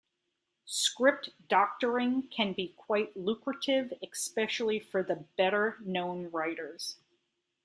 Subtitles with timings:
[0.65, 6.97] Script-doctoring can be quite lucrative, especially for the better-known writers.